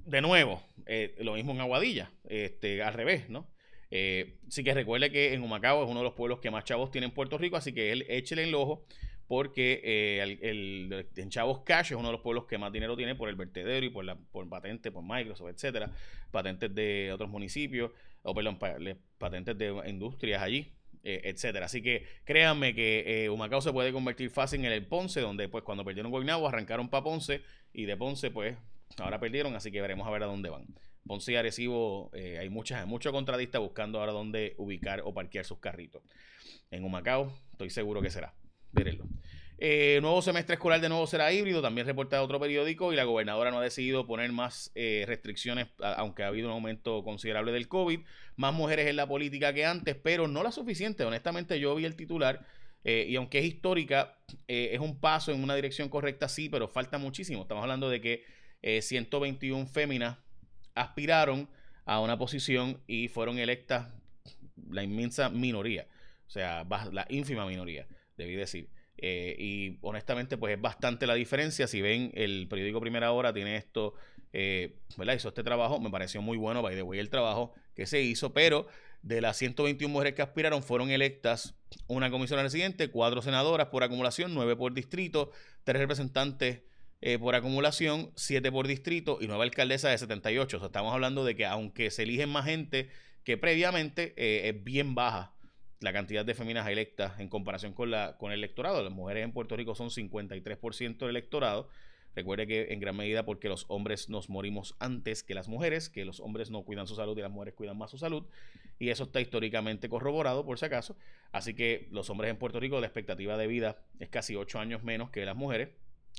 de 0.06 0.22
nuevo, 0.22 0.64
eh, 0.86 1.16
lo 1.20 1.34
mismo 1.34 1.52
en 1.52 1.60
Aguadilla, 1.60 2.12
este, 2.30 2.82
al 2.82 2.94
revés, 2.94 3.30
¿no? 3.30 3.52
sí 3.90 4.66
que 4.66 4.74
recuerde 4.74 5.12
que 5.12 5.34
en 5.34 5.42
Humacao 5.42 5.82
es 5.82 5.90
uno 5.90 6.02
de 6.02 6.04
los 6.04 6.14
pueblos 6.14 6.40
que 6.40 6.52
más 6.52 6.66
chavos 6.66 6.92
tienen 6.92 7.12
en 7.12 7.14
Puerto 7.14 7.38
Rico, 7.38 7.56
así 7.56 7.74
que 7.74 7.94
él 7.94 8.06
échele 8.10 8.44
el 8.44 8.54
ojo 8.54 8.86
porque 9.28 9.82
eh, 9.84 11.06
en 11.16 11.30
Chavos 11.30 11.60
Cash 11.64 11.92
es 11.92 11.98
uno 11.98 12.08
de 12.08 12.14
los 12.14 12.22
pueblos 12.22 12.46
que 12.46 12.58
más 12.58 12.72
dinero 12.72 12.96
tiene 12.96 13.16
por 13.16 13.30
el 13.30 13.36
vertedero 13.36 13.86
y 13.86 13.90
por 13.90 14.06
la 14.06 14.16
por 14.16 14.48
patentes, 14.48 14.92
por 14.92 15.04
Microsoft, 15.04 15.50
etcétera, 15.50 15.92
patentes 16.32 16.74
de 16.74 17.12
otros 17.14 17.30
municipios, 17.30 17.92
o 18.24 18.34
perdón, 18.34 18.58
patentes 19.18 19.58
de 19.58 19.84
industrias 19.88 20.42
allí, 20.42 20.74
eh, 21.04 21.22
etcétera. 21.26 21.66
Así 21.66 21.82
que 21.82 22.06
créanme 22.24 22.74
que 22.74 23.26
eh, 23.26 23.30
Humacao 23.30 23.62
se 23.62 23.74
puede 23.74 23.92
convertir 23.92 24.30
fácil 24.30 24.64
en 24.66 24.72
el 24.72 24.86
Ponce, 24.86 25.20
donde 25.20 25.50
pues 25.50 25.64
cuando 25.64 25.84
perdieron 25.84 26.12
Guaynabo 26.12 26.48
arrancaron 26.48 26.90
para 26.90 27.04
Ponce 27.04 27.42
y 27.74 27.86
de 27.86 27.98
Ponce 27.98 28.32
pues 28.32 28.56
ahora 28.98 29.20
perdieron, 29.20 29.56
así 29.56 29.72
que 29.72 29.82
veremos 29.82 30.08
a 30.08 30.12
ver 30.12 30.24
a 30.24 30.28
dónde 30.28 30.50
van. 30.50 30.68
Ponce 31.06 31.34
y 31.34 31.36
Arecibo, 31.36 32.12
eh, 32.14 32.38
hay 32.40 32.50
muchas, 32.50 32.86
muchos 32.86 33.12
contratistas 33.12 33.62
buscando 33.62 34.00
ahora 34.00 34.12
dónde 34.12 34.56
ubicar 34.58 35.02
o 35.04 35.14
parquear 35.14 35.46
sus 35.46 35.60
carritos. 35.60 36.02
En 36.72 36.84
Humacao, 36.84 37.32
estoy 37.52 37.70
seguro 37.70 38.02
que 38.02 38.10
será. 38.10 38.34
Eh, 39.60 39.98
nuevo 40.02 40.22
semestre 40.22 40.54
escolar 40.54 40.80
de 40.80 40.88
nuevo 40.88 41.08
será 41.08 41.34
híbrido, 41.34 41.64
también 41.64 41.88
reporta 41.88 42.22
otro 42.22 42.40
periódico 42.40 42.94
y 42.94 42.96
la 42.96 43.06
gobernadora 43.06 43.50
no 43.50 43.58
ha 43.58 43.64
decidido 43.64 44.06
poner 44.06 44.32
más 44.32 44.72
eh, 44.76 45.04
restricciones, 45.08 45.68
aunque 45.80 46.24
ha 46.24 46.28
habido 46.28 46.48
un 46.48 46.54
aumento 46.54 47.04
considerable 47.04 47.52
del 47.52 47.68
COVID, 47.68 48.02
más 48.36 48.54
mujeres 48.54 48.88
en 48.88 48.96
la 48.96 49.08
política 49.08 49.54
que 49.54 49.66
antes, 49.66 49.96
pero 49.96 50.28
no 50.28 50.44
la 50.44 50.52
suficiente. 50.52 51.04
Honestamente 51.06 51.60
yo 51.60 51.74
vi 51.74 51.86
el 51.86 51.96
titular 51.96 52.46
y 52.84 53.18
aunque 53.18 53.40
es 53.40 53.46
histórica, 53.46 54.18
es 54.48 54.80
un 54.80 54.98
paso 55.02 55.34
en 55.34 55.44
una 55.44 55.56
dirección 55.56 55.90
correcta, 55.90 56.30
sí, 56.30 56.48
pero 56.48 56.70
falta 56.70 56.98
muchísimo. 56.98 57.42
Estamos 57.42 57.62
hablando 57.62 57.90
de 57.90 58.00
que 58.00 58.24
121 58.82 59.68
féminas 59.68 60.20
aspiraron 60.74 61.50
a 61.84 62.00
una 62.00 62.18
posición 62.18 62.82
y 62.88 63.10
fueron 63.10 63.40
electas 63.40 63.90
la 64.70 64.84
inmensa 64.84 65.30
minoría, 65.30 65.88
o 66.28 66.30
sea, 66.30 66.66
la 66.92 67.06
ínfima 67.10 67.46
minoría, 67.46 67.88
debí 68.18 68.36
decir. 68.36 68.70
Eh, 68.98 69.36
y 69.38 69.78
honestamente, 69.82 70.38
pues 70.38 70.56
es 70.56 70.62
bastante 70.62 71.08
la 71.08 71.14
diferencia. 71.14 71.68
Si 71.68 71.82
ven 71.82 72.12
el 72.16 72.48
periódico 72.50 72.82
Primera 72.82 73.12
Hora, 73.12 73.34
tiene 73.34 73.56
esto, 73.56 73.94
eh, 74.34 74.76
¿verdad? 74.98 75.16
Hizo 75.16 75.30
este 75.30 75.44
trabajo, 75.44 75.80
me 75.80 75.90
pareció 75.90 76.22
muy 76.22 76.38
bueno, 76.38 76.62
by 76.62 76.76
the 76.76 76.82
way, 76.82 77.00
el 77.00 77.10
trabajo 77.10 77.54
que 77.76 77.86
se 77.86 78.02
hizo, 78.02 78.34
pero 78.34 78.68
de 79.04 79.22
las 79.22 79.38
121 79.38 79.92
mujeres 79.92 80.16
que 80.16 80.22
aspiraron, 80.22 80.64
fueron 80.64 80.90
electas 80.90 81.56
una 81.88 82.10
comisión 82.10 82.42
residente, 82.42 82.90
cuatro 82.90 83.22
senadoras 83.22 83.68
por 83.68 83.84
acumulación, 83.84 84.34
nueve 84.34 84.56
por 84.56 84.74
distrito, 84.74 85.32
tres 85.64 85.80
representantes 85.80 86.62
eh, 87.00 87.20
por 87.20 87.36
acumulación, 87.36 88.12
7 88.16 88.52
por 88.52 88.68
distrito 88.68 89.20
y 89.22 89.28
nueva 89.28 89.44
alcaldesa 89.44 89.90
de 89.90 89.98
78. 89.98 90.58
O 90.58 90.60
sea, 90.60 90.68
estamos 90.68 90.94
hablando 90.94 91.24
de 91.24 91.36
que 91.36 91.46
aunque 91.46 91.92
se 91.92 92.04
eligen 92.04 92.30
más 92.30 92.46
gente 92.46 92.90
que 93.24 93.38
previamente, 93.38 94.14
eh, 94.18 94.50
es 94.50 94.64
bien 94.64 94.96
baja 94.96 95.34
la 95.80 95.94
cantidad 95.94 96.26
de 96.26 96.34
féminas 96.34 96.68
electas 96.68 97.20
en 97.20 97.30
comparación 97.30 97.74
con, 97.74 97.92
la, 97.92 98.18
con 98.18 98.32
el 98.32 98.40
electorado. 98.40 98.84
Las 98.84 98.94
mujeres 98.94 99.24
en 99.24 99.32
Puerto 99.32 99.56
Rico 99.56 99.76
son 99.76 99.90
53% 99.90 100.98
del 100.98 101.10
electorado. 101.10 101.70
Recuerde 102.16 102.48
que 102.48 102.74
en 102.74 102.80
gran 102.80 102.96
medida 102.96 103.26
porque 103.26 103.48
los 103.48 103.66
hombres 103.68 104.10
nos 104.10 104.28
morimos 104.28 104.76
antes 104.80 105.22
que 105.22 105.36
las 105.36 105.48
mujeres, 105.48 105.88
que 105.88 106.04
los 106.04 106.20
hombres 106.20 106.50
no 106.50 106.64
cuidan 106.64 106.88
su 106.88 106.96
salud 106.96 107.16
y 107.16 107.22
las 107.22 107.30
mujeres 107.30 107.54
cuidan 107.54 107.78
más 107.78 107.92
su 107.92 108.00
salud. 108.00 108.26
Y 108.80 108.90
eso 108.90 109.04
está 109.04 109.22
históricamente 109.22 109.88
corroborado, 109.88 110.44
por 110.44 110.58
si 110.58 110.66
acaso. 110.66 110.98
Así 111.32 111.54
que 111.54 111.88
los 111.92 112.10
hombres 112.10 112.32
en 112.32 112.38
Puerto 112.38 112.60
Rico, 112.60 112.80
la 112.80 112.88
expectativa 112.88 113.38
de 113.38 113.46
vida 113.46 113.84
es 114.00 114.10
casi 114.10 114.36
8 114.36 114.60
años 114.60 114.84
menos 114.84 115.12
que 115.12 115.26
las 115.26 115.36
mujeres. 115.36 115.70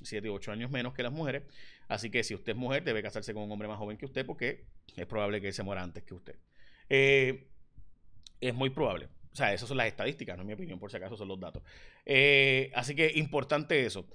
7 0.01 0.31
u 0.31 0.35
8 0.35 0.53
años 0.53 0.71
menos 0.71 0.95
que 0.95 1.03
las 1.03 1.13
mujeres. 1.13 1.43
Así 1.89 2.11
que 2.11 2.23
si 2.23 2.33
usted 2.33 2.53
es 2.53 2.59
mujer, 2.59 2.85
debe 2.85 3.03
casarse 3.03 3.35
con 3.35 3.43
un 3.43 3.51
hombre 3.51 3.67
más 3.67 3.79
joven 3.79 3.97
que 3.97 4.07
usted 4.07 4.25
porque 4.25 4.67
es 4.97 5.07
probable 5.07 5.41
que 5.41 5.49
él 5.49 5.53
se 5.53 5.65
muera 5.65 5.83
antes 5.83 6.05
que 6.05 6.15
usted. 6.15 6.37
Eh, 6.89 7.49
es 8.41 8.55
muy 8.55 8.71
probable. 8.71 9.09
O 9.33 9.37
sea, 9.37 9.53
esas 9.53 9.69
son 9.69 9.77
las 9.77 9.87
estadísticas, 9.87 10.37
no 10.37 10.43
es 10.43 10.47
mi 10.47 10.55
opinión, 10.55 10.79
por 10.79 10.91
si 10.91 10.97
acaso 10.97 11.17
son 11.17 11.29
los 11.29 11.39
datos. 11.39 11.63
Eh, 12.05 12.71
así 12.75 12.95
que 12.95 13.13
importante 13.15 13.85
eso. 13.85 14.07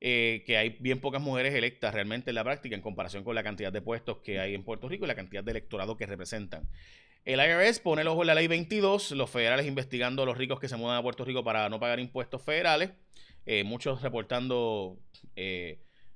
Eh, 0.00 0.44
que 0.46 0.56
hay 0.56 0.76
bien 0.78 1.00
pocas 1.00 1.20
mujeres 1.20 1.52
electas 1.54 1.92
realmente 1.92 2.30
en 2.30 2.36
la 2.36 2.44
práctica 2.44 2.76
en 2.76 2.82
comparación 2.82 3.24
con 3.24 3.34
la 3.34 3.42
cantidad 3.42 3.72
de 3.72 3.82
puestos 3.82 4.18
que 4.18 4.38
hay 4.38 4.54
en 4.54 4.62
Puerto 4.62 4.88
Rico 4.88 5.04
y 5.04 5.08
la 5.08 5.16
cantidad 5.16 5.42
de 5.42 5.50
electorado 5.50 5.96
que 5.96 6.06
representan. 6.06 6.68
El 7.24 7.40
IRS 7.40 7.80
pone 7.80 8.02
el 8.02 8.08
ojo 8.08 8.22
en 8.22 8.28
la 8.28 8.34
ley 8.36 8.46
22, 8.46 9.10
los 9.12 9.28
federales 9.28 9.66
investigando 9.66 10.22
a 10.22 10.26
los 10.26 10.38
ricos 10.38 10.60
que 10.60 10.68
se 10.68 10.76
mudan 10.76 10.98
a 10.98 11.02
Puerto 11.02 11.24
Rico 11.24 11.42
para 11.42 11.68
no 11.68 11.80
pagar 11.80 11.98
impuestos 11.98 12.42
federales. 12.42 12.90
Eh, 13.44 13.64
muchos 13.64 14.00
reportando, 14.02 14.98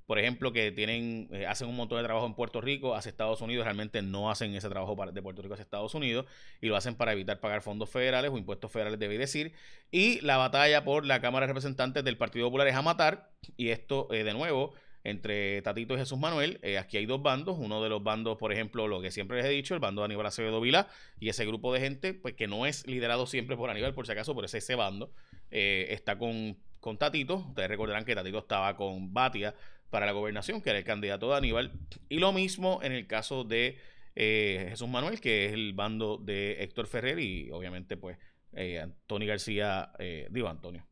por 0.06 0.18
ejemplo, 0.18 0.52
que 0.52 0.72
tienen, 0.72 1.28
eh, 1.32 1.46
hacen 1.46 1.68
un 1.68 1.76
montón 1.76 1.98
de 1.98 2.04
trabajo 2.04 2.26
en 2.26 2.34
Puerto 2.34 2.60
Rico 2.60 2.94
hacia 2.94 3.10
Estados 3.10 3.40
Unidos, 3.40 3.64
realmente 3.64 4.02
no 4.02 4.30
hacen 4.30 4.54
ese 4.54 4.68
trabajo 4.68 4.96
de 5.12 5.22
Puerto 5.22 5.42
Rico 5.42 5.54
hacia 5.54 5.62
Estados 5.62 5.94
Unidos 5.94 6.26
y 6.60 6.66
lo 6.66 6.76
hacen 6.76 6.94
para 6.94 7.12
evitar 7.12 7.40
pagar 7.40 7.62
fondos 7.62 7.90
federales 7.90 8.30
o 8.30 8.38
impuestos 8.38 8.70
federales, 8.70 8.98
debe 8.98 9.18
decir. 9.18 9.52
Y 9.90 10.20
la 10.20 10.36
batalla 10.36 10.84
por 10.84 11.06
la 11.06 11.20
Cámara 11.20 11.46
de 11.46 11.52
Representantes 11.52 12.04
del 12.04 12.16
Partido 12.16 12.46
Popular 12.46 12.66
es 12.68 12.74
a 12.74 12.82
matar, 12.82 13.30
y 13.56 13.68
esto, 13.70 14.08
de 14.10 14.32
nuevo, 14.32 14.74
entre 15.04 15.62
Tatito 15.62 15.94
y 15.94 15.98
Jesús 15.98 16.18
Manuel. 16.18 16.60
aquí 16.78 16.96
hay 16.96 17.06
dos 17.06 17.22
bandos. 17.22 17.56
Uno 17.58 17.82
de 17.82 17.88
los 17.88 18.02
bandos, 18.02 18.38
por 18.38 18.52
ejemplo, 18.52 18.86
lo 18.88 19.00
que 19.00 19.10
siempre 19.10 19.36
les 19.38 19.46
he 19.46 19.50
dicho, 19.50 19.74
el 19.74 19.80
bando 19.80 20.02
de 20.02 20.06
Aníbal 20.06 20.26
Acevedo 20.26 20.60
Vila 20.60 20.88
y 21.18 21.28
ese 21.28 21.44
grupo 21.44 21.72
de 21.72 21.80
gente, 21.80 22.14
pues 22.14 22.34
que 22.34 22.46
no 22.46 22.66
es 22.66 22.86
liderado 22.86 23.26
siempre 23.26 23.56
por 23.56 23.70
Aníbal, 23.70 23.94
por 23.94 24.06
si 24.06 24.12
acaso, 24.12 24.34
pero 24.34 24.46
es 24.46 24.54
ese 24.54 24.74
bando. 24.74 25.10
está 25.50 26.18
con 26.18 26.56
con 26.82 26.98
Tatito. 26.98 27.36
Ustedes 27.36 27.68
recordarán 27.68 28.04
que 28.04 28.14
Tatito 28.14 28.38
estaba 28.38 28.76
con 28.76 29.14
Batia 29.14 29.54
para 29.92 30.06
la 30.06 30.12
gobernación, 30.12 30.62
que 30.62 30.70
era 30.70 30.78
el 30.78 30.86
candidato 30.86 31.28
de 31.28 31.36
Aníbal. 31.36 31.70
Y 32.08 32.18
lo 32.18 32.32
mismo 32.32 32.80
en 32.82 32.92
el 32.92 33.06
caso 33.06 33.44
de 33.44 33.76
eh, 34.16 34.68
Jesús 34.70 34.88
Manuel, 34.88 35.20
que 35.20 35.44
es 35.44 35.52
el 35.52 35.74
bando 35.74 36.16
de 36.16 36.62
Héctor 36.62 36.86
Ferrer 36.86 37.18
y 37.18 37.50
obviamente 37.50 37.98
pues 37.98 38.16
eh, 38.54 38.80
Antonio 38.80 39.28
García, 39.28 39.92
eh, 39.98 40.28
digo 40.30 40.48
Antonio, 40.48 40.86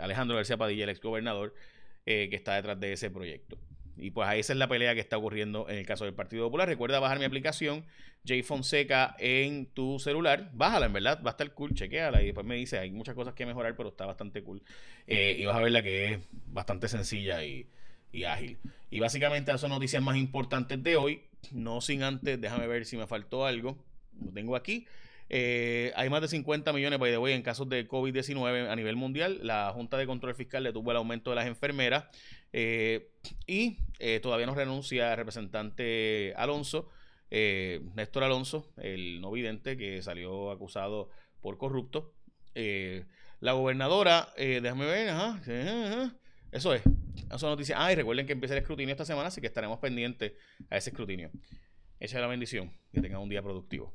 Alejandro 0.00 0.36
García 0.36 0.56
Padilla, 0.56 0.84
el 0.84 0.90
ex 0.90 1.00
gobernador, 1.00 1.52
que 2.04 2.30
está 2.30 2.54
detrás 2.54 2.78
de 2.78 2.92
ese 2.92 3.10
proyecto. 3.10 3.58
Y 3.96 4.12
pues 4.12 4.28
esa 4.34 4.52
es 4.52 4.58
la 4.58 4.68
pelea 4.68 4.94
que 4.94 5.00
está 5.00 5.18
ocurriendo 5.18 5.68
en 5.68 5.78
el 5.78 5.86
caso 5.86 6.04
del 6.04 6.14
Partido 6.14 6.44
Popular. 6.44 6.68
Recuerda 6.68 7.00
bajar 7.00 7.18
mi 7.18 7.24
aplicación 7.24 7.84
J 8.26 8.40
Fonseca 8.44 9.16
en 9.18 9.66
tu 9.66 9.98
celular. 9.98 10.50
Bájala, 10.52 10.86
en 10.86 10.92
verdad, 10.92 11.20
va 11.24 11.30
a 11.30 11.32
estar 11.32 11.52
cool, 11.54 11.74
chequeala 11.74 12.22
y 12.22 12.26
después 12.26 12.46
me 12.46 12.54
dice, 12.54 12.78
hay 12.78 12.92
muchas 12.92 13.16
cosas 13.16 13.34
que 13.34 13.46
mejorar, 13.46 13.76
pero 13.76 13.88
está 13.88 14.06
bastante 14.06 14.44
cool. 14.44 14.62
Eh, 15.08 15.38
y 15.40 15.44
vas 15.44 15.56
a 15.56 15.60
ver 15.60 15.72
la 15.72 15.82
que 15.82 16.12
es 16.12 16.20
bastante 16.30 16.88
sencilla 16.88 17.44
y, 17.44 17.68
ágil. 18.22 18.58
Y 18.90 19.00
básicamente 19.00 19.50
esas 19.50 19.60
son 19.60 19.70
noticias 19.70 20.00
más 20.00 20.16
importantes 20.16 20.80
de 20.80 20.94
hoy. 20.94 21.22
No 21.50 21.80
sin 21.80 22.04
antes, 22.04 22.40
déjame 22.40 22.68
ver 22.68 22.84
si 22.84 22.96
me 22.96 23.08
faltó 23.08 23.44
algo. 23.44 23.76
Lo 24.24 24.30
tengo 24.30 24.54
aquí. 24.54 24.86
Eh, 25.30 25.92
hay 25.96 26.10
más 26.10 26.20
de 26.20 26.28
50 26.28 26.72
millones, 26.72 26.98
by 26.98 27.10
the 27.10 27.18
way, 27.18 27.32
en 27.32 27.42
casos 27.42 27.68
de 27.68 27.88
COVID-19 27.88 28.68
a 28.68 28.76
nivel 28.76 28.96
mundial. 28.96 29.40
La 29.42 29.72
Junta 29.72 29.96
de 29.96 30.06
Control 30.06 30.34
Fiscal 30.34 30.62
le 30.62 30.72
tuvo 30.72 30.90
el 30.90 30.96
aumento 30.96 31.30
de 31.30 31.36
las 31.36 31.46
enfermeras. 31.46 32.04
Eh, 32.52 33.10
y 33.46 33.78
eh, 33.98 34.20
todavía 34.20 34.46
no 34.46 34.54
renuncia 34.54 35.10
el 35.10 35.16
representante 35.16 36.34
Alonso, 36.36 36.88
Néstor 37.30 38.22
Alonso, 38.22 38.70
el 38.76 39.20
no 39.20 39.32
vidente 39.32 39.76
que 39.76 40.02
salió 40.02 40.52
acusado 40.52 41.10
por 41.40 41.58
corrupto. 41.58 42.12
la 43.40 43.52
gobernadora, 43.52 44.28
déjame 44.36 44.86
ver, 44.86 45.12
eso 46.52 46.74
es, 46.74 46.82
eso 47.36 47.48
noticia. 47.48 47.76
Ah, 47.78 47.92
y 47.92 47.94
recuerden 47.94 48.26
que 48.26 48.32
empieza 48.32 48.54
el 48.54 48.60
escrutinio 48.60 48.92
esta 48.92 49.04
semana, 49.04 49.28
así 49.28 49.40
que 49.40 49.46
estaremos 49.46 49.78
pendientes 49.78 50.32
a 50.70 50.76
ese 50.76 50.90
escrutinio. 50.90 51.30
Echa 52.00 52.20
la 52.20 52.26
bendición, 52.26 52.72
que 52.92 53.00
tengan 53.00 53.20
un 53.20 53.28
día 53.28 53.42
productivo. 53.42 53.94